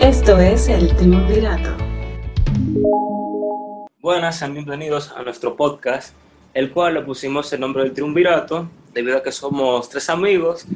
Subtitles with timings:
[0.00, 1.70] Esto es el Triunvirato.
[4.00, 6.14] Buenas, sean bienvenidos a nuestro podcast,
[6.52, 10.66] el cual le pusimos el nombre del Triunvirato debido a que somos tres amigos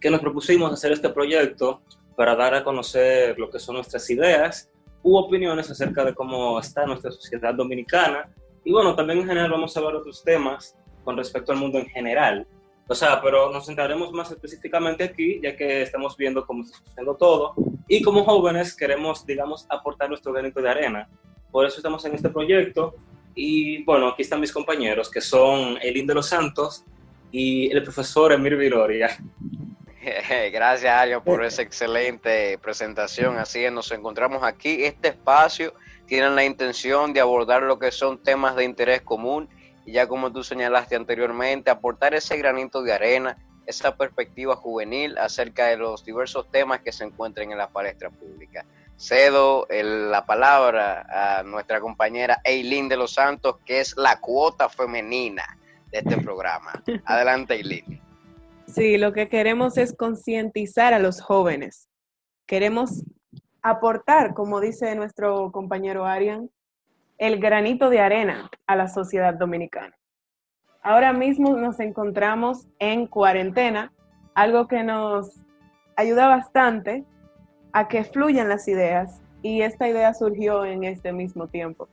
[0.00, 1.82] que nos propusimos hacer este proyecto
[2.16, 4.70] para dar a conocer lo que son nuestras ideas
[5.02, 8.30] u opiniones acerca de cómo está nuestra sociedad dominicana.
[8.64, 10.74] Y bueno, también en general vamos a hablar otros temas
[11.04, 12.46] con respecto al mundo en general.
[12.90, 17.14] O sea, pero nos centraremos más específicamente aquí, ya que estamos viendo cómo está sucediendo
[17.14, 17.54] todo.
[17.86, 21.08] Y como jóvenes queremos, digamos, aportar nuestro granito de arena.
[21.52, 22.96] Por eso estamos en este proyecto.
[23.32, 26.84] Y bueno, aquí están mis compañeros, que son Elín de los Santos
[27.30, 29.16] y el profesor Emir Viloria.
[30.52, 33.38] Gracias, Ario, por esa excelente presentación.
[33.38, 34.82] Así es, nos encontramos aquí.
[34.82, 35.74] Este espacio
[36.06, 39.48] tiene la intención de abordar lo que son temas de interés común
[39.84, 45.66] y ya como tú señalaste anteriormente, aportar ese granito de arena, esa perspectiva juvenil acerca
[45.66, 48.64] de los diversos temas que se encuentran en la palestra pública.
[48.96, 55.44] Cedo la palabra a nuestra compañera Eileen de los Santos, que es la cuota femenina
[55.90, 56.72] de este programa.
[57.04, 58.00] Adelante, Eileen.
[58.66, 61.88] Sí, lo que queremos es concientizar a los jóvenes.
[62.46, 63.04] Queremos
[63.62, 66.50] aportar, como dice nuestro compañero Arian,
[67.20, 69.94] el granito de arena a la sociedad dominicana.
[70.82, 73.92] Ahora mismo nos encontramos en cuarentena,
[74.34, 75.28] algo que nos
[75.96, 77.04] ayuda bastante
[77.74, 81.90] a que fluyan las ideas y esta idea surgió en este mismo tiempo.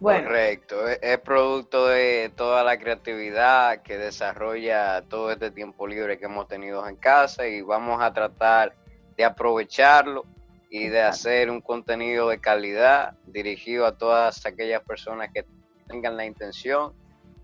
[0.00, 6.48] Correcto, es, producto de toda la creatividad que desarrolla todo este tiempo libre que hemos
[6.48, 8.74] tenido en casa y vamos a tratar
[9.18, 10.24] de aprovecharlo
[10.70, 15.44] y de hacer un contenido de calidad dirigido a todas aquellas personas que
[15.86, 16.92] tengan la intención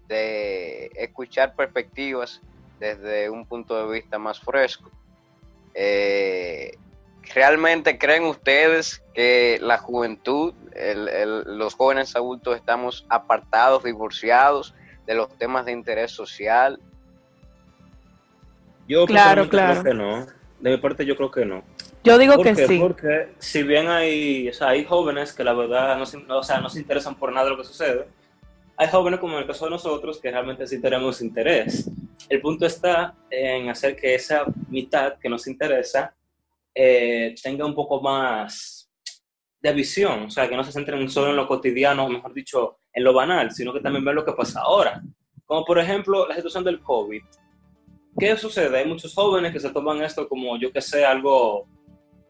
[0.09, 2.43] de escuchar perspectivas
[2.79, 4.91] desde un punto de vista más fresco.
[5.73, 6.77] Eh,
[7.35, 10.53] ¿Realmente creen ustedes que la juventud,
[11.47, 14.75] los jóvenes adultos estamos apartados, divorciados
[15.07, 16.79] de los temas de interés social?
[18.87, 19.81] Yo claro, claro.
[19.81, 20.27] creo que no.
[20.61, 21.65] De mi parte yo creo que no.
[22.05, 22.79] Yo digo que sí.
[22.79, 26.61] Porque si bien hay, o sea, hay jóvenes que la verdad no se, o sea,
[26.61, 28.07] no se interesan por nada de lo que sucede,
[28.77, 31.91] hay jóvenes como en el caso de nosotros que realmente sí tenemos interés.
[32.29, 36.15] El punto está en hacer que esa mitad que nos interesa
[36.75, 38.91] eh, tenga un poco más
[39.63, 43.03] de visión, o sea, que no se centren solo en lo cotidiano, mejor dicho, en
[43.03, 45.01] lo banal, sino que también vean lo que pasa ahora.
[45.47, 47.23] Como por ejemplo la situación del COVID.
[48.19, 48.79] ¿Qué sucede?
[48.79, 51.67] Hay muchos jóvenes que se toman esto como, yo que sé, algo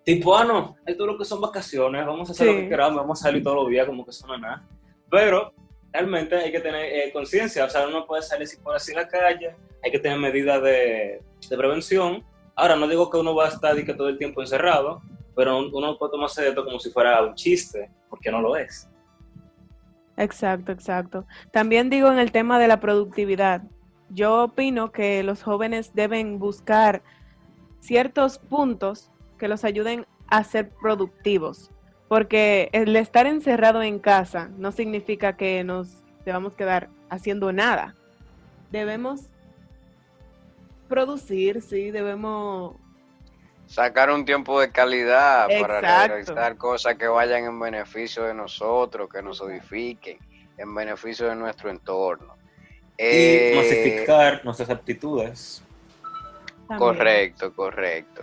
[0.04, 2.96] tipo, ah, no, esto es lo que son vacaciones, vamos a hacer lo que queramos,
[2.96, 4.66] vamos a salir todos los días como que son nada.
[5.10, 5.52] Pero
[5.92, 9.02] realmente hay que tener eh, conciencia, o sea, uno puede salir si por así a
[9.02, 12.22] la calle, hay que tener medidas de, de, prevención.
[12.54, 15.00] Ahora, no digo que uno va a estar que todo el tiempo encerrado,
[15.34, 18.88] pero uno puede tomarse esto como si fuera un chiste, porque no lo es.
[20.16, 21.26] Exacto, exacto.
[21.50, 23.62] También digo en el tema de la productividad,
[24.10, 27.02] yo opino que los jóvenes deben buscar
[27.80, 31.70] ciertos puntos que los ayuden a ser productivos.
[32.08, 37.94] Porque el estar encerrado en casa no significa que nos debamos quedar haciendo nada.
[38.70, 39.28] Debemos
[40.88, 42.76] producir, sí, debemos
[43.66, 49.22] sacar un tiempo de calidad para realizar cosas que vayan en beneficio de nosotros, que
[49.22, 50.18] nos edifiquen,
[50.56, 52.36] en beneficio de nuestro entorno.
[52.96, 55.62] Y eh, masificar nuestras aptitudes.
[56.78, 58.22] Correcto, correcto.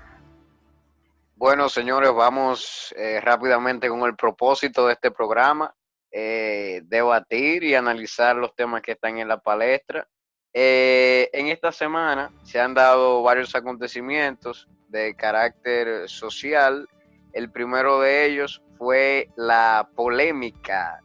[1.41, 5.73] Bueno, señores, vamos eh, rápidamente con el propósito de este programa,
[6.11, 10.07] eh, debatir y analizar los temas que están en la palestra.
[10.53, 16.87] Eh, en esta semana se han dado varios acontecimientos de carácter social.
[17.33, 21.01] El primero de ellos fue la polémica,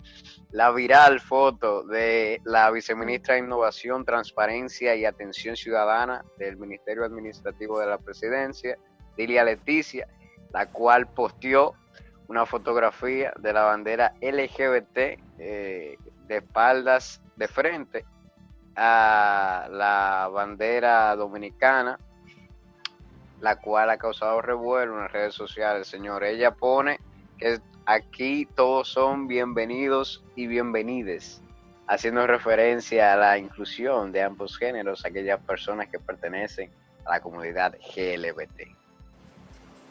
[0.50, 7.80] la viral foto de la viceministra de Innovación, Transparencia y Atención Ciudadana del Ministerio Administrativo
[7.80, 8.76] de la Presidencia,
[9.16, 10.06] Dilia Leticia,
[10.56, 11.74] la cual posteó
[12.28, 14.96] una fotografía de la bandera LGBT
[15.38, 18.06] eh, de espaldas de frente
[18.74, 21.98] a la bandera dominicana,
[23.42, 26.24] la cual ha causado revuelo en las redes sociales, señor.
[26.24, 27.00] Ella pone
[27.36, 31.42] que aquí todos son bienvenidos y bienvenides,
[31.86, 36.70] haciendo referencia a la inclusión de ambos géneros, aquellas personas que pertenecen
[37.04, 38.75] a la comunidad LGBT.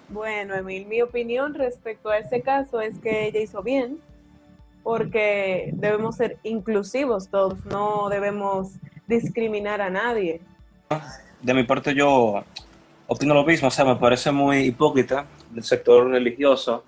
[0.10, 4.00] Bueno, Emil, mi opinión respecto a ese caso es que ella hizo bien,
[4.84, 8.74] porque debemos ser inclusivos todos, no debemos
[9.07, 10.42] discriminar a nadie.
[11.42, 12.44] De mi parte yo
[13.07, 16.84] opino lo mismo, o sea, me parece muy hipócrita del sector religioso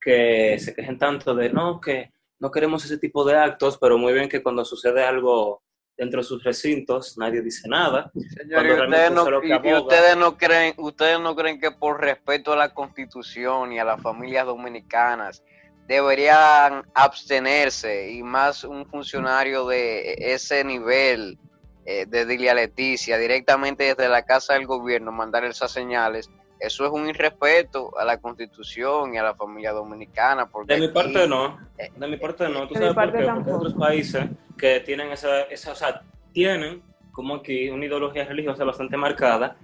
[0.00, 4.12] que se quejen tanto de, no, que no queremos ese tipo de actos, pero muy
[4.12, 5.62] bien que cuando sucede algo
[6.02, 8.10] dentro de sus recintos nadie dice nada.
[8.14, 13.72] Ustedes, no, y ustedes no creen, ustedes no creen que por respeto a la Constitución
[13.72, 15.44] y a las familias dominicanas
[15.86, 21.38] deberían abstenerse y más un funcionario de ese nivel
[21.84, 26.28] eh, de Dilia Leticia directamente desde la casa del gobierno mandar esas señales
[26.62, 30.46] eso es un irrespeto a la constitución y a la familia dominicana.
[30.46, 33.50] Porque de mi parte no, eh, de mi parte no, tú sabes por qué, porque
[33.50, 34.26] hay otros países
[34.56, 39.56] que tienen esa, esa, o sea, tienen como aquí una ideología religiosa bastante marcada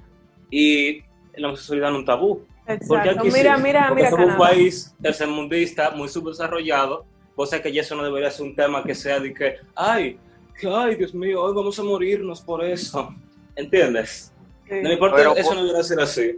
[0.51, 1.03] y
[1.37, 2.47] la homosexualidad no es un tabú.
[2.67, 2.87] Exacto.
[2.89, 7.07] Porque aquí mira, sí, mira, porque mira, somos un país tercermundista, muy subdesarrollado,
[7.37, 10.19] cosa que ya eso no debería ser un tema que sea de que, ay,
[10.67, 13.15] ay, Dios mío, hoy vamos a morirnos por eso.
[13.55, 14.33] ¿Entiendes?
[14.69, 14.75] Sí.
[14.75, 16.37] De mi parte, Pero, eso no debería ser así.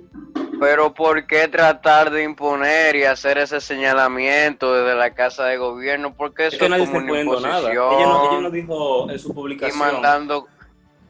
[0.61, 6.15] Pero ¿por qué tratar de imponer y hacer ese señalamiento desde la Casa de Gobierno?
[6.15, 7.51] Porque eso es, que nadie como una imposición.
[7.51, 7.73] Nada.
[7.73, 9.77] Ella, no, ella no dijo en su publicación.
[9.77, 10.47] Y mandando,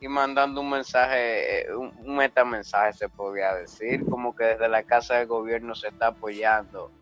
[0.00, 5.16] y mandando un mensaje, un, un metamensaje se podría decir, como que desde la Casa
[5.16, 6.92] de Gobierno se está apoyando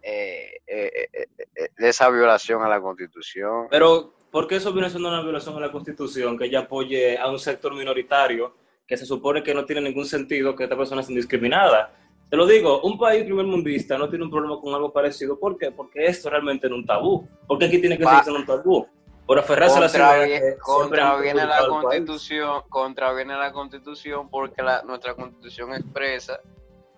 [0.00, 3.66] eh, eh, eh, esa violación a la Constitución.
[3.70, 6.38] Pero, ¿por qué eso viene siendo una violación a la Constitución?
[6.38, 8.54] Que ella apoye a un sector minoritario
[8.88, 11.92] que se supone que no tiene ningún sentido que esta persona sea indiscriminada.
[12.30, 15.38] Te lo digo, un país primermundista no tiene un problema con algo parecido.
[15.38, 15.70] ¿Por qué?
[15.70, 17.28] Porque esto realmente es un tabú.
[17.46, 18.88] Porque aquí tiene que siendo un tabú.
[19.26, 20.58] Por aferrarse contra, a la ciudad.
[20.58, 26.40] Contraviene la constitución, contraviene la constitución porque la, nuestra constitución expresa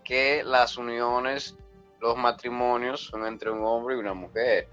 [0.04, 1.56] que las uniones,
[2.00, 4.68] los matrimonios son entre un hombre y una mujer.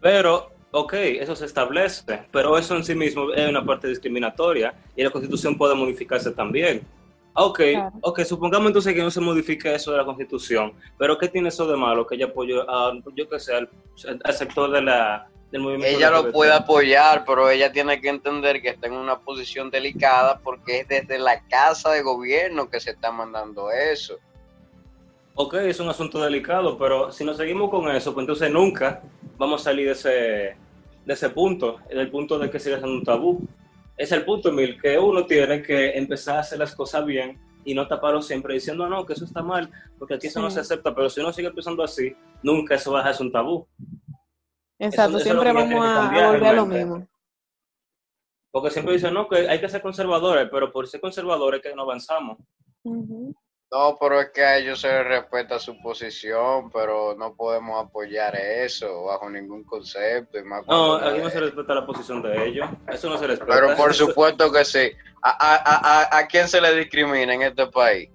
[0.00, 5.02] Pero ok, eso se establece, pero eso en sí mismo es una parte discriminatoria y
[5.02, 6.86] la constitución puede modificarse también.
[7.32, 7.92] Ok, claro.
[8.02, 11.66] ok, supongamos entonces que no se modifique eso de la constitución, pero ¿qué tiene eso
[11.66, 12.06] de malo?
[12.06, 13.70] Que ella apoyó a, yo que sé, al,
[14.22, 15.96] al sector de la, del movimiento.
[15.96, 20.40] Ella lo puede apoyar, pero ella tiene que entender que está en una posición delicada
[20.40, 24.18] porque es desde la casa de gobierno que se está mandando eso.
[25.34, 29.02] Ok, es un asunto delicado, pero si nos seguimos con eso, pues entonces nunca
[29.38, 30.65] vamos a salir de ese,
[31.06, 33.48] de ese punto, del punto de que sigue siendo un tabú.
[33.96, 37.74] Es el punto, Mil, que uno tiene que empezar a hacer las cosas bien y
[37.74, 40.94] no taparlo siempre diciendo, no, que eso está mal, porque aquí eso no se acepta,
[40.94, 43.66] pero si uno sigue pensando así, nunca eso va a ser un tabú.
[44.78, 47.08] Exacto, eso, siempre eso vamos a, a volver a lo mismo.
[48.50, 51.82] Porque siempre dicen, no, que hay que ser conservadores, pero por ser conservadores que no
[51.82, 52.38] avanzamos.
[52.82, 53.34] Uh -huh.
[53.72, 58.36] No, pero es que a ellos se les respeta su posición, pero no podemos apoyar
[58.36, 60.38] eso bajo ningún concepto.
[60.38, 62.68] Y más no, aquí no se respeta la posición de ellos.
[62.88, 63.52] Eso no se respeta.
[63.52, 64.92] Pero por supuesto que sí.
[65.20, 65.56] ¿A, a,
[66.14, 68.08] a, a quién se le discrimina en este país?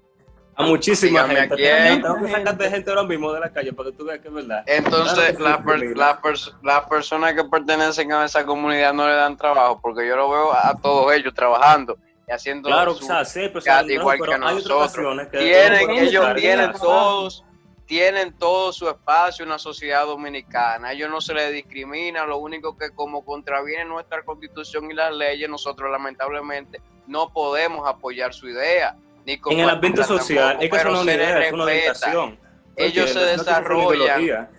[0.55, 1.53] A muchísima Dígame gente.
[1.53, 2.01] a quién.
[2.01, 4.33] Tengo que sacarte gente ahora mismo de la calle para que tú veas que es
[4.33, 4.63] verdad.
[4.67, 9.35] Entonces, Claro las per, la pers- personas que pertenecen a esa comunidad no le dan
[9.35, 11.97] trabajo, porque yo lo veo a todos ellos trabajando
[12.31, 15.27] y haciendo Claro, su- o sea, sí, pero, ca- no, igual pero que nosotros.
[15.31, 17.43] que tienen, ellos buscar tienen todos,
[17.85, 20.89] tienen todo su espacio en la sociedad dominicana.
[20.89, 25.13] A ellos no se les discrimina, lo único que como contraviene nuestra constitución y las
[25.13, 28.95] leyes, nosotros lamentablemente no podemos apoyar su idea.
[29.25, 31.53] Ni En el ambiente social, tampoco, es que eso pero no es una idea, es
[31.53, 32.39] una orientación.
[32.77, 34.49] Ellos se desarrollan.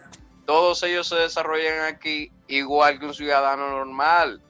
[0.45, 4.43] Todos ellos se desarrollan aquí igual que un ciudadano normal.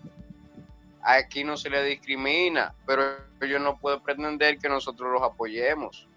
[1.03, 3.03] Aquí no se les discrimina, pero
[3.41, 6.09] ellos no pueden pretender que nosotros los apoyemos.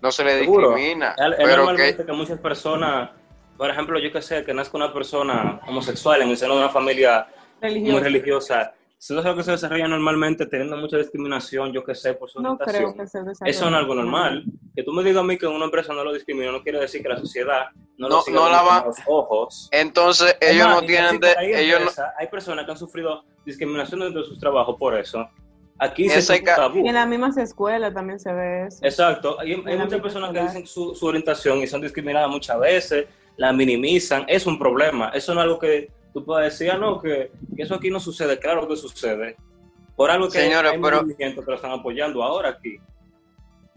[0.00, 0.70] No se les Seguro.
[0.70, 1.14] discrimina.
[1.16, 3.10] Es, es pero normalmente que, que muchas personas,
[3.56, 6.68] por ejemplo, yo que sé, que nazca una persona homosexual en el seno de una
[6.70, 7.26] familia
[7.62, 12.14] muy religiosa, eso es algo que se desarrolla normalmente teniendo mucha discriminación, yo que sé,
[12.14, 12.92] por su No orientación.
[12.92, 13.50] creo que se desarrolle.
[13.50, 14.44] Eso no es algo normal.
[14.74, 17.02] Que tú me digas a mí que una empresa no lo discrimina no quiere decir
[17.02, 17.66] que la sociedad
[17.98, 19.68] no, No- lo siga no la va- los ojos.
[19.72, 24.00] entonces Es ellos no tienen de, ellos no- empresas, hay personas que han sufrido discriminación
[24.00, 25.28] dentro de sus trabajos por eso.
[25.78, 26.84] Aquí se Ese es un ca- tabú.
[26.84, 28.78] Y en las mismas escuelas también se ve eso.
[28.82, 29.38] Exacto.
[29.40, 33.52] Hay, hay muchas personas que dicen su, su orientación y son discriminadas muchas veces, la
[33.52, 34.24] minimizan.
[34.28, 35.08] Es un problema.
[35.10, 37.98] Eso no es algo que tú puedas decir, ah, no, que, que eso aquí no
[37.98, 38.38] sucede.
[38.38, 39.36] Claro que sucede.
[39.96, 42.78] Por algo que Señores, hay pero- movimientos que lo están apoyando ahora aquí.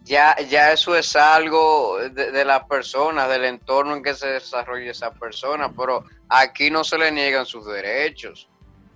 [0.04, 4.92] ya, ya eso es algo de, de las personas, del entorno en que se desarrolla
[4.92, 8.48] esa persona, pero aquí no se le niegan sus derechos.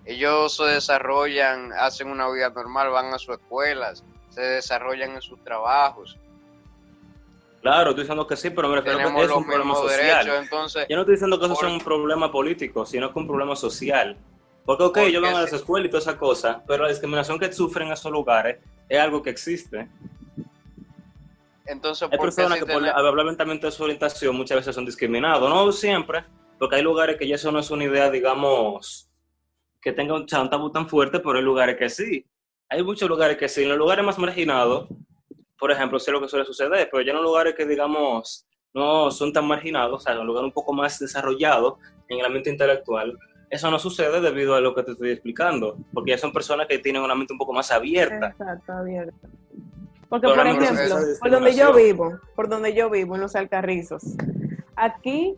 [0.06, 5.42] Ellos se desarrollan, hacen una vida normal, van a sus escuelas, se desarrollan en sus
[5.44, 6.18] trabajos.
[7.62, 10.26] Claro, estoy diciendo que sí, pero me refiero a que Tenemos es un problema social.
[10.26, 13.20] derechos, entonces Yo no estoy diciendo que eso Por- sea un problema político, sino que
[13.20, 14.18] un problema social.
[14.66, 17.38] Porque, ok, Porque ellos van a las escuelas y toda esa cosa, pero la discriminación
[17.38, 18.58] que sufren en esos lugares
[18.90, 19.88] es algo que existe.
[21.66, 26.26] Entonces, hay personas que por hablar de su orientación muchas veces son discriminados, no siempre,
[26.58, 29.11] porque hay lugares que ya eso no es una idea, digamos,
[29.82, 32.26] que tenga un, un tabú tan fuerte, pero hay lugares que sí.
[32.70, 33.64] Hay muchos lugares que sí.
[33.64, 34.88] En los lugares más marginados,
[35.60, 39.12] por ejemplo, sé lo que suele suceder, pero ya en los lugares que, digamos, no
[39.12, 42.50] son tan marginados, o sea, en un lugar un poco más desarrollado en el ambiente
[42.50, 43.18] intelectual,
[43.52, 46.80] eso no sucede debido a lo que te estoy explicando, porque ya son personas que
[46.80, 48.28] tienen una mente un poco más abierta.
[48.28, 49.28] Exacto, abierta.
[50.08, 54.04] Porque, por ejemplo, por donde yo vivo, por donde yo vivo, en los Alcarrizos,
[54.76, 55.36] aquí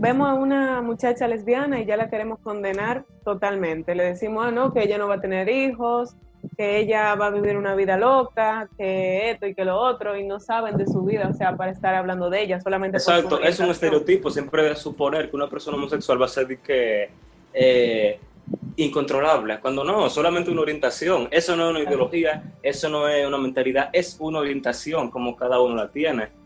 [0.00, 3.94] vemos a una muchacha lesbiana y ya la queremos condenar totalmente.
[3.94, 6.16] Le decimos, ah, no, que ella no va a tener hijos,
[6.56, 10.26] que ella va a vivir una vida loca, que esto y que lo otro, y
[10.26, 12.96] no saben de su vida, o sea, para estar hablando de ella solamente.
[12.96, 17.10] Exacto, es un estereotipo, siempre suponer que una persona homosexual va a ser que,
[17.52, 18.18] eh,
[18.76, 23.36] incontrolable, cuando no, solamente una orientación, eso no es una ideología, eso no es una
[23.36, 26.39] mentalidad, es una orientación como cada uno la tiene.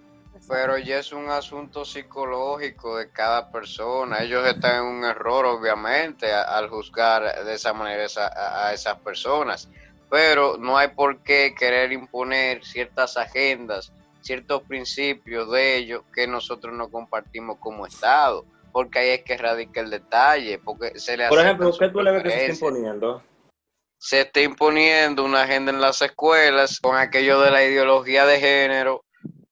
[0.47, 4.23] Pero ya es un asunto psicológico de cada persona.
[4.23, 9.71] Ellos están en un error, obviamente, al juzgar de esa manera a, esas personas.
[10.11, 16.75] Pero no hay por qué querer imponer ciertas agendas, ciertos principios de ellos que nosotros
[16.75, 18.45] no compartimos como Estado.
[18.71, 20.59] Porque ahí es que radica el detalle.
[20.59, 23.23] Porque se le por ejemplo, ¿qué tú le ves que se está imponiendo?
[23.97, 29.05] Se está imponiendo una agenda en las escuelas con aquello de la ideología de género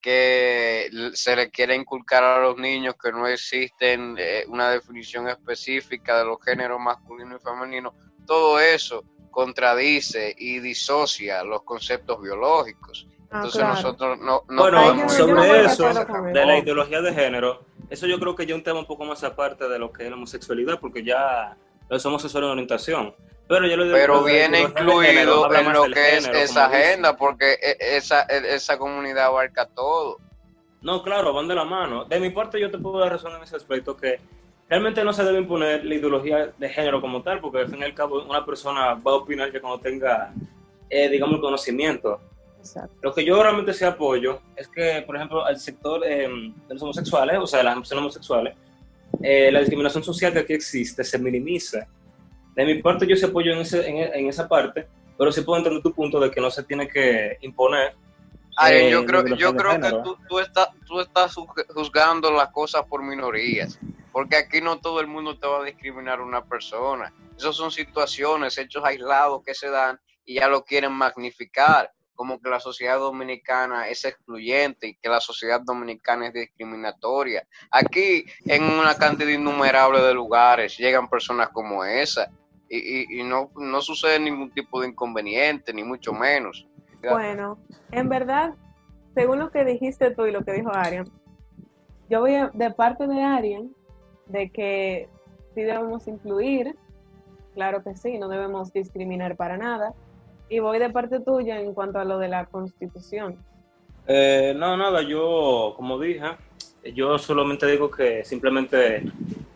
[0.03, 6.19] que se le quiere inculcar a los niños que no existen eh, una definición específica
[6.19, 7.95] de los géneros masculino y femenino,
[8.27, 13.07] todo eso contradice y disocia los conceptos biológicos.
[13.31, 18.37] Ah, Entonces nosotros no, Bueno, sobre eso, de la ideología de género, eso yo creo
[18.37, 20.79] que ya es un tema un poco más aparte de lo que es la homosexualidad,
[20.81, 21.57] porque ya
[21.89, 23.15] los homosexuales en orientación.
[23.49, 29.27] Pero, viene incluido en lo que es esa agenda, porque e, esa, e, esa comunidad
[29.27, 30.19] abarca todo.
[30.81, 32.05] No, claro, van de la mano.
[32.05, 34.21] De mi parte, yo te puedo dar razón en ese aspecto, que
[34.69, 37.85] realmente no se debe imponer la ideología de género como tal, porque al fin y
[37.85, 40.33] al cabo una persona va a opinar que cuando tenga,
[40.89, 42.21] eh, digamos, el conocimiento.
[43.01, 46.83] Lo que yo realmente sí apoyo es que, por ejemplo, al sector eh, de los
[46.83, 48.55] homosexuales, o sea, de las personas homosexuales,
[49.23, 51.87] eh, la discriminación social que aquí existe se minimiza
[52.55, 55.83] de mi parte yo se apoyo en, ese, en, esa parte, pero sí puedo entender
[55.83, 57.95] tu punto de que no se tiene que imponer.
[58.57, 63.03] Ay, yo creo, yo creo que tú, tú, estás, tú estás juzgando las cosas por
[63.03, 63.79] minorías,
[64.13, 67.13] porque aquí no todo el mundo te va a discriminar a una persona.
[67.37, 72.51] Esas son situaciones, hechos aislados que se dan y ya lo quieren magnificar, como que
[72.51, 77.47] la sociedad dominicana es excluyente y que la sociedad dominicana es discriminatoria.
[77.71, 82.31] Aquí, en una cantidad innumerable de lugares, llegan personas como esa
[82.73, 86.67] y, no, no sucede ningún tipo de inconveniente, ni mucho menos.
[87.03, 87.59] Bueno,
[87.91, 88.55] en verdad,
[89.15, 91.07] según lo que dijiste tú y lo que dijo Arian,
[92.09, 93.71] yo voy de parte de Arian
[94.27, 95.09] de que
[95.55, 96.75] sí debemos incluir,
[97.55, 99.93] claro que sí, no debemos discriminar para nada,
[100.49, 103.37] y voy de parte tuya en cuanto a lo de la constitución.
[104.07, 106.25] Eh, no, nada, yo, como dije,
[106.95, 109.03] yo solamente digo que simplemente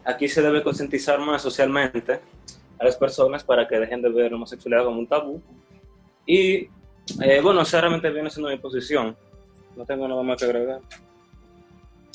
[0.04, 2.20] aquí se debe concientizar más socialmente
[2.78, 5.42] a las personas para que dejen de ver la homosexualidad como un tabú.
[6.26, 6.68] Y
[7.22, 9.16] eh, bueno, esa realmente viene siendo mi posición.
[9.76, 10.80] No tengo nada más que agregar.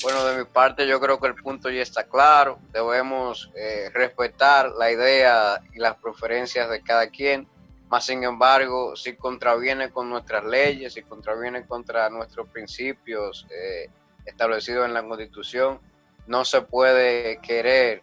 [0.02, 2.58] Bueno, de mi parte yo creo que el punto ya está claro.
[2.72, 7.46] Debemos eh, respetar la idea y las preferencias de cada quien.
[7.88, 13.90] Más sin embargo, si contraviene con nuestras leyes, si contraviene contra nuestros principios eh,
[14.24, 15.78] establecidos en la Constitución,
[16.26, 18.02] no se puede querer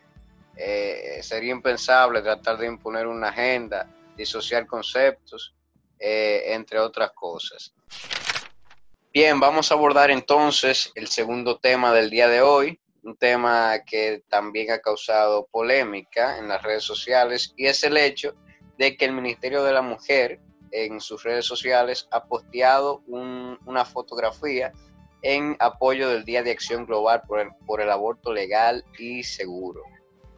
[0.61, 5.55] eh, sería impensable tratar de imponer una agenda, disociar conceptos,
[5.97, 7.73] eh, entre otras cosas.
[9.13, 14.21] Bien, vamos a abordar entonces el segundo tema del día de hoy, un tema que
[14.27, 18.35] también ha causado polémica en las redes sociales y es el hecho
[18.77, 24.73] de que el Ministerio de la Mujer en sus redes sociales ha posteado una fotografía
[25.21, 27.21] en apoyo del Día de Acción Global
[27.65, 29.83] por el aborto legal y seguro.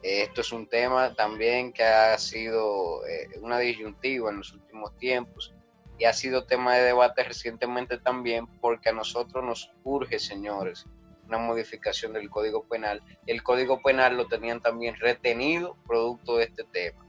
[0.03, 5.53] Esto es un tema también que ha sido eh, una disyuntiva en los últimos tiempos
[5.99, 10.87] y ha sido tema de debate recientemente también porque a nosotros nos urge, señores,
[11.27, 13.03] una modificación del Código Penal.
[13.27, 17.05] El Código Penal lo tenían también retenido producto de este tema.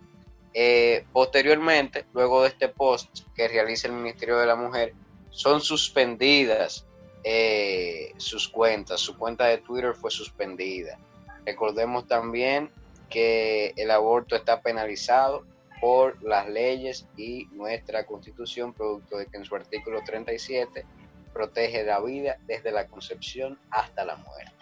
[0.53, 4.93] Eh, posteriormente, luego de este post que realiza el Ministerio de la Mujer,
[5.31, 6.87] son suspendidas
[7.25, 9.01] eh, sus cuentas.
[9.01, 10.99] Su cuenta de Twitter fue suspendida.
[11.47, 12.71] Recordemos también
[13.12, 15.45] que el aborto está penalizado
[15.81, 20.85] por las leyes y nuestra constitución, producto de que en su artículo 37
[21.33, 24.52] protege la vida desde la concepción hasta la muerte.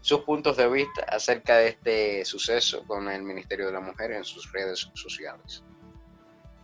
[0.00, 4.24] Sus puntos de vista acerca de este suceso con el Ministerio de la Mujer en
[4.24, 5.62] sus redes sociales.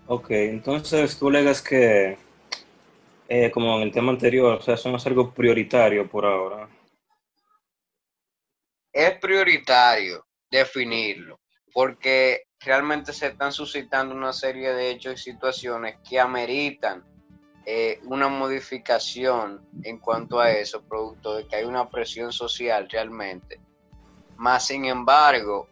[0.06, 2.16] Ok, entonces tú legas que,
[3.28, 6.68] eh, como en el tema anterior, o sea, eso no es algo prioritario por ahora.
[8.92, 11.40] Es prioritario definirlo,
[11.72, 17.04] porque realmente se están suscitando una serie de hechos y situaciones que ameritan
[17.64, 23.60] eh, una modificación en cuanto a eso, producto de que hay una presión social realmente.
[24.36, 25.68] Más sin embargo,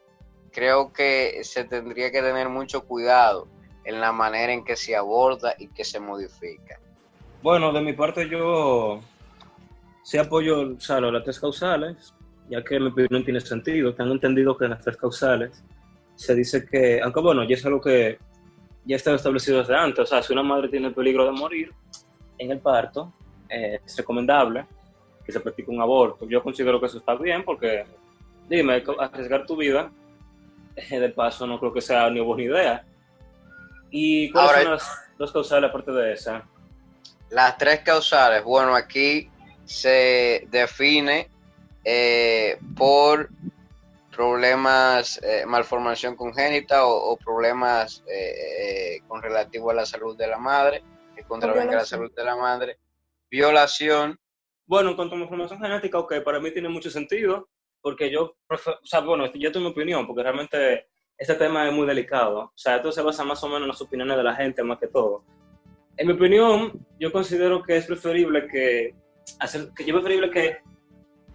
[0.50, 3.48] creo que se tendría que tener mucho cuidado
[3.84, 6.80] en la manera en que se aborda y que se modifica.
[7.42, 9.00] Bueno, de mi parte yo
[10.02, 12.14] sí apoyo o sea, las tres causales,
[12.48, 13.94] ya que mi opinión tiene sentido.
[13.94, 15.62] Tengo entendido que en las tres causales
[16.14, 18.18] se dice que, aunque bueno, ya es algo que
[18.84, 21.72] ya está establecido desde antes, o sea, si una madre tiene peligro de morir
[22.38, 23.12] en el parto,
[23.48, 24.66] eh, es recomendable
[25.24, 26.28] que se practique un aborto.
[26.28, 27.84] Yo considero que eso está bien porque,
[28.48, 29.90] dime, arriesgar tu vida,
[30.76, 32.84] eh, de paso, no creo que sea ni buena idea.
[33.90, 36.44] ¿Y cuáles son las dos causales aparte de esa?
[37.30, 39.30] Las tres causales, bueno, aquí
[39.64, 41.30] se define
[41.84, 43.28] eh, por
[44.14, 48.34] problemas, eh, malformación congénita o, problemas eh,
[48.96, 50.82] eh, con relativo a la salud de la madre,
[51.16, 52.78] que contravenga la salud de la madre,
[53.30, 54.18] violación.
[54.66, 57.48] Bueno, en cuanto a malformación genética, ok, para mí tiene mucho sentido,
[57.80, 60.88] porque yo, o sea, bueno, yo tengo mi opinión, porque realmente
[61.18, 63.80] este tema es muy delicado, o sea, esto se basa más o menos en las
[63.80, 65.24] opiniones de la gente más que todo.
[65.96, 68.94] En mi opinión, yo considero que es preferible que,
[69.38, 70.58] hacer, que yo preferible que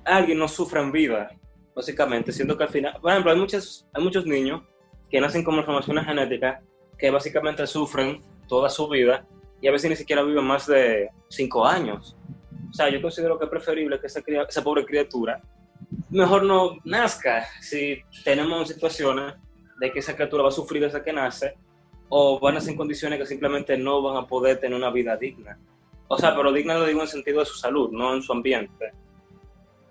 [0.06, 1.29] alguien no sufra en vida
[1.75, 4.62] básicamente, siendo que al final, por ejemplo, hay, muchos hay muchos niños
[5.10, 6.62] que nacen con malformaciones genéticas
[6.98, 9.25] que básicamente sufren toda su vida
[9.62, 12.18] y a veces ni siquiera viven más de cinco años.
[12.70, 15.41] O sea, yo considero que es preferible que esa, pobre criatura
[16.10, 19.35] mejor no nazca si tenemos situaciones
[19.79, 21.55] de que esa criatura va a sufrir desde que nace
[22.09, 25.16] o van a ser en condiciones que simplemente no van a poder tener una vida
[25.16, 25.57] digna.
[26.07, 28.92] O sea, pero digna lo digo en sentido de su salud, no en su ambiente.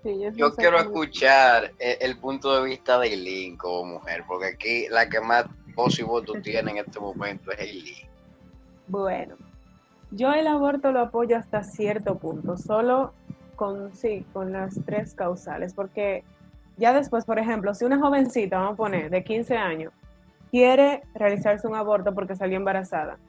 [0.03, 5.19] Yo quiero escuchar el, punto de vista de Eileen como mujer, porque aquí la que
[5.19, 8.07] más voz y voto tiene en este momento es Eileen.
[8.87, 9.35] Bueno,
[10.11, 13.13] yo el aborto lo apoyo hasta cierto punto, solo
[13.55, 16.23] con, sí, con las tres causales, porque
[16.77, 19.93] ya después, por ejemplo, si una jovencita, vamos a poner, de 15 años,
[20.49, 23.19] quiere realizarse un aborto porque salió embarazada,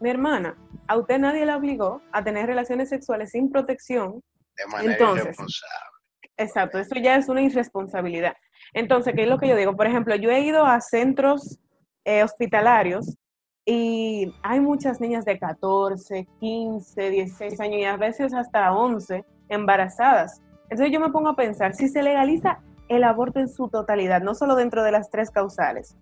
[0.00, 0.56] mi hermana,
[0.88, 4.22] a usted nadie la obligó a tener relaciones sexuales sin protección.
[4.56, 5.95] De manera Entonces, irresponsable.
[6.36, 8.34] Exacto, eso ya es una irresponsabilidad.
[8.74, 9.74] Entonces, ¿qué es lo que yo digo?
[9.74, 11.58] Por ejemplo, yo he ido a centros
[12.04, 13.16] eh, hospitalarios
[13.64, 20.42] y hay muchas niñas de 14, 15, 16 años y a veces hasta 11 embarazadas.
[20.64, 24.34] Entonces yo me pongo a pensar, si se legaliza el aborto en su totalidad, no
[24.34, 25.96] solo dentro de las tres causales,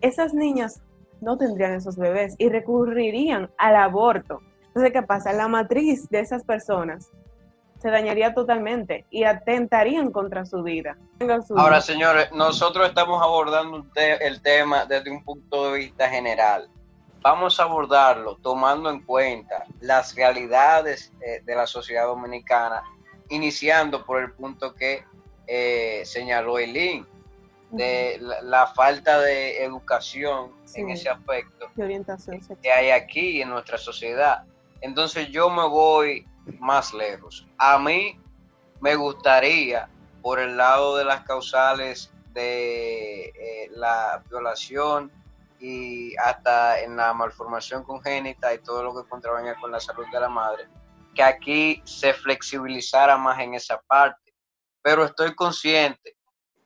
[0.00, 0.82] esas niñas
[1.20, 4.40] no tendrían esos bebés y recurrirían al aborto.
[4.66, 5.32] Entonces, ¿qué pasa?
[5.32, 7.10] La matriz de esas personas
[7.84, 10.96] se dañaría totalmente y atentarían contra su vida.
[11.54, 16.70] Ahora, señores, nosotros estamos abordando el tema desde un punto de vista general.
[17.20, 22.82] Vamos a abordarlo tomando en cuenta las realidades eh, de la sociedad dominicana,
[23.28, 25.04] iniciando por el punto que
[25.46, 27.06] eh, señaló Eileen,
[27.70, 31.68] de la, falta de educación en ese aspecto
[32.62, 34.44] que hay aquí en nuestra sociedad.
[34.80, 36.26] Entonces yo me voy
[36.58, 37.46] más lejos.
[37.58, 38.20] A mí
[38.80, 39.88] me gustaría,
[40.22, 45.10] por el lado de las causales de eh, la violación
[45.60, 50.20] y hasta en la malformación congénita y todo lo que contravenga con la salud de
[50.20, 50.68] la madre,
[51.14, 54.34] que aquí se flexibilizara más en esa parte.
[54.82, 56.16] Pero estoy consciente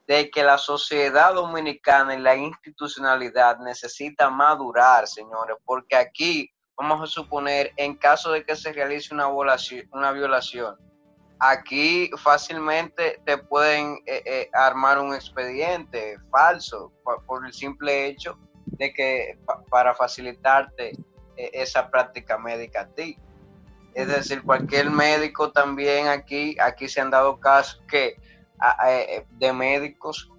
[0.06, 7.06] de que la sociedad dominicana y la institucionalidad necesita madurar, señores, porque aquí vamos a
[7.06, 10.76] suponer, en caso de que se realice una violación, una violación
[11.40, 18.92] aquí fácilmente te pueden eh, eh, armar un expediente falso por, el simple hecho de
[18.92, 19.38] que
[19.70, 20.90] para facilitarte
[21.36, 23.18] eh, esa práctica médica a ti.
[23.94, 28.16] Es decir, cualquier médico también aquí, aquí se han dado casos que
[29.30, 30.30] de médicos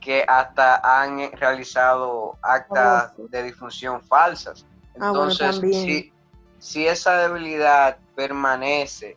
[0.00, 4.64] que hasta han realizado actas de disfunción falsas
[5.00, 6.12] Ah, Entonces,
[6.58, 9.16] si, esa debilidad permanece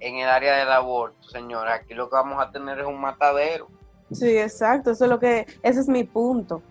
[0.00, 3.68] en el área del aborto, señora, aquí lo que vamos a tener es un matadero.
[4.12, 6.62] Sí, exacto, eso es lo que, ese es mi punto.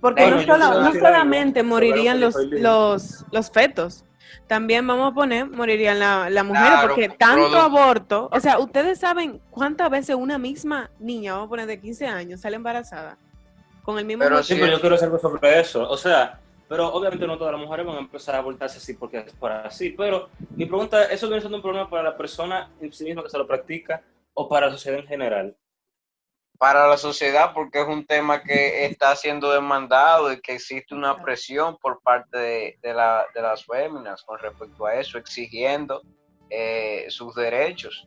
[0.00, 4.04] Porque no, solamente morirían los, los, los fetos,
[4.46, 9.40] También vamos a poner, morirían las la mujeres, porque tanto aborto, o sea, ustedes saben
[9.50, 13.16] cuántas veces una misma niña, vamos a poner de 15 años, sale embarazada
[13.84, 15.88] con el mismo Pero sí, pero yo quiero hacer algo sobre eso.
[15.88, 19.18] O sea, pero obviamente no todas las mujeres van a empezar a abortarse así porque
[19.18, 19.90] es por así.
[19.90, 23.30] Pero mi pregunta, ¿eso viene siendo un problema para la persona en sí misma que
[23.30, 25.56] se lo practica o para la sociedad en general?
[26.58, 31.20] Para la sociedad porque es un tema que está siendo demandado y que existe una
[31.22, 36.02] presión por parte de, de, la, de las féminas con respecto a eso, exigiendo
[36.48, 38.06] eh, sus derechos.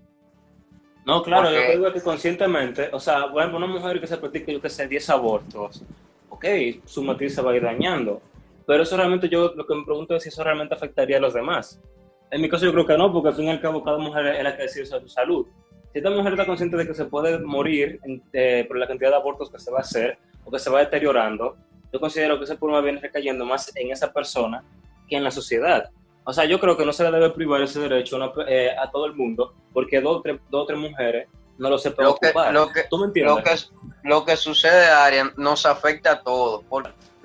[1.06, 4.62] No, claro, yo creo que conscientemente, o sea, bueno, una mujer que se practica, yo
[4.62, 5.82] que sé, 10 abortos,
[6.28, 6.46] ok,
[6.84, 8.22] su matriz se va a ir dañando,
[8.68, 11.34] pero eso realmente yo lo que me pregunto es si eso realmente afectaría a los
[11.34, 11.82] demás.
[12.30, 14.28] En mi caso yo creo que no, porque al fin y al cabo cada mujer
[14.28, 15.48] es la que decide sobre su salud.
[15.94, 18.02] Si esta mujer está consciente de que se puede morir
[18.34, 20.82] eh, por la cantidad de abortos que se va a hacer o que se va
[20.82, 21.56] deteriorando,
[21.94, 24.62] yo considero que ese problema viene recayendo más en esa persona
[25.08, 25.90] que en la sociedad.
[26.26, 29.06] O sea, yo creo que no se le debe privar ese derecho eh, a todo
[29.06, 30.18] el mundo, porque dos
[30.52, 32.54] o tres, mujeres no lo se pueden ocupar.
[32.54, 33.34] Lo que, ¿Tú me entiendes?
[33.34, 36.66] Lo que, lo que sucede, Arian, nos afecta a todos.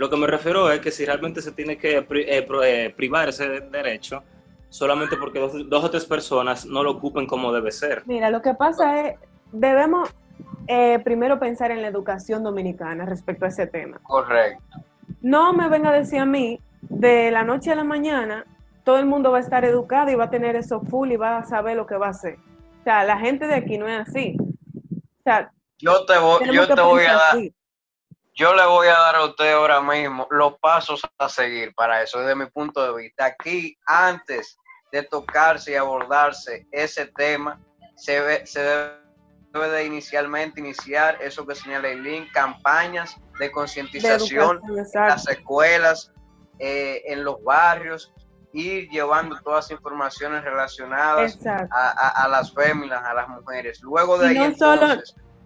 [0.02, 3.60] Lo que me refiero es que si realmente se tiene que eh, eh, privar ese
[3.60, 4.24] derecho,
[4.68, 8.02] solamente porque dos, dos, o tres personas no lo ocupen como debe ser.
[8.06, 9.16] Mira, lo que pasa es,
[9.52, 10.12] debemos
[11.04, 14.00] primero pensar en la educación dominicana respecto a ese tema.
[14.02, 14.78] Correcto.
[15.20, 18.44] No me venga a decir a mí, de la noche a la mañana,
[18.82, 21.38] todo el mundo va a estar educado y va a tener eso full y va
[21.38, 22.38] a saber lo que va a hacer.
[22.80, 24.36] O sea, la gente de aquí no es así.
[24.40, 27.36] O sea, yo te voy, yo te voy a dar,
[28.34, 32.20] yo le voy a dar a usted ahora mismo los pasos a seguir para eso,
[32.20, 33.26] desde mi punto de vista.
[33.26, 34.58] Aquí, antes
[34.90, 37.60] de tocarse y abordarse ese tema,
[37.96, 38.60] se, se
[39.52, 46.12] debe de inicialmente iniciar eso que señala link, campañas de concientización en las escuelas,
[46.58, 48.12] eh, en los barrios,
[48.52, 53.80] ir llevando todas las informaciones relacionadas a, las féminas, a las mujeres.
[53.82, 55.02] Luego de ahí no solo,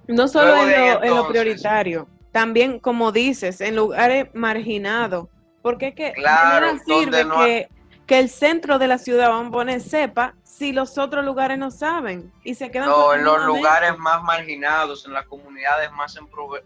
[0.09, 5.29] no solo en, lo, prioritario, también como dices, en lugares marginados,
[5.63, 7.69] porque es que claro, sirve que,
[8.07, 11.71] que, el centro de la ciudad, vamos a poner, sepa si los otros lugares no
[11.71, 12.91] saben y se quedan...
[12.91, 16.15] No, en los lugares más marginados, en las comunidades más,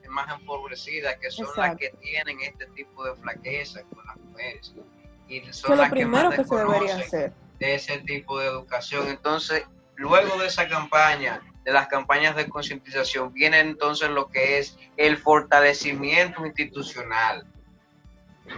[0.08, 4.74] más empobrecidas, que son las que tienen este tipo de flaqueza con las mujeres
[5.28, 7.32] y son las que más que se debería hacer.
[7.60, 9.06] de ese tipo de educación.
[9.06, 9.62] Entonces,
[9.94, 15.16] luego de esa campaña, de las campañas de concientización, viene entonces lo que es el
[15.16, 17.46] fortalecimiento institucional.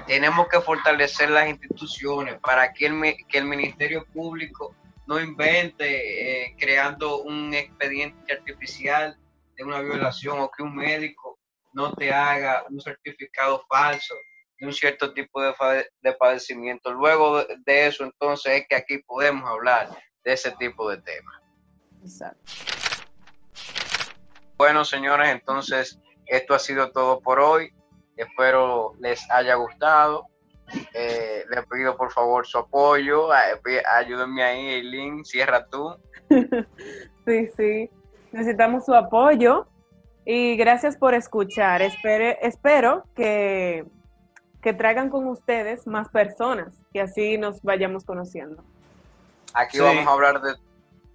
[0.06, 4.74] Tenemos que fortalecer las instituciones para que el, que el Ministerio Público
[5.06, 9.18] no invente eh, creando un expediente artificial
[9.56, 11.38] de una violación o que un médico
[11.74, 14.14] no te haga un certificado falso
[14.62, 15.52] un cierto tipo de,
[16.00, 16.92] de padecimiento.
[16.92, 19.88] Luego de, eso, entonces, es que aquí podemos hablar
[20.24, 21.40] de ese tipo de temas.
[22.02, 22.81] Exacto.
[24.62, 27.74] Bueno, señores, entonces, esto ha sido todo por hoy.
[28.16, 30.28] Espero les haya gustado.
[30.94, 33.30] Eh, les pido por favor su apoyo.
[33.96, 35.24] Ayúdenme ahí, Eileen.
[35.24, 35.96] Cierra tú.
[37.26, 37.90] sí, sí.
[38.30, 39.66] Necesitamos su apoyo.
[40.24, 41.82] Y gracias por escuchar.
[41.82, 43.84] Espere, espero que
[44.62, 48.62] que traigan con ustedes más personas y así nos vayamos conociendo.
[49.54, 50.54] Aquí vamos a hablar de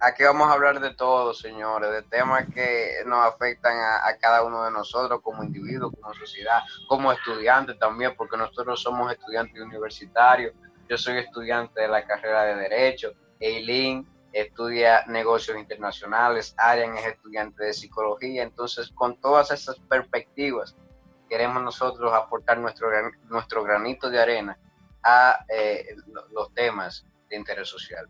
[0.00, 4.64] aquí vamos a hablar de todo, señores, de temas que nos afectan a, cada uno
[4.64, 10.54] de nosotros como individuos, como sociedad, como estudiantes también, porque nosotros somos estudiantes universitarios.
[10.88, 17.64] Yo soy estudiante de la carrera de Derecho, Eileen estudia negocios internacionales, Arian es estudiante
[17.64, 20.76] de psicología, entonces con todas esas perspectivas
[21.28, 22.88] queremos nosotros aportar nuestro,
[23.24, 24.58] nuestro granito de arena
[25.02, 25.96] a eh,
[26.30, 28.08] los temas de interés social.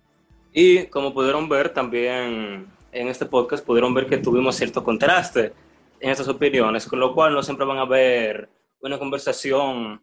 [0.52, 5.52] Y como pudieron ver también en este podcast, pudieron ver que tuvimos cierto contraste
[6.00, 8.48] en estas opiniones, con lo cual no siempre van a ver
[8.80, 10.02] una conversación,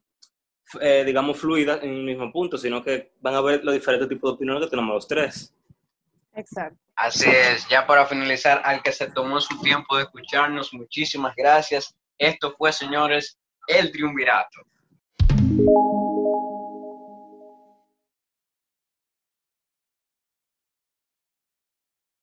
[0.82, 4.32] eh, digamos, fluida en el mismo punto, sino que van a ver los diferentes tipos
[4.32, 5.54] de opiniones que tenemos los tres.
[6.34, 6.78] Exacto.
[6.96, 11.96] Así es, ya para finalizar, al que se tomó su tiempo de escucharnos, muchísimas gracias
[12.18, 14.62] esto fue, señores, el triunvirato.